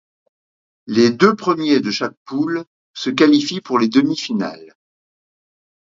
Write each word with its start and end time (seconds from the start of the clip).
Les 0.87 1.11
deux 1.11 1.35
premiers 1.35 1.79
de 1.79 1.91
chaque 1.91 2.15
poule 2.25 2.65
se 2.95 3.11
qualifie 3.11 3.61
pour 3.61 3.77
les 3.77 3.87
demi-finales. 3.87 4.73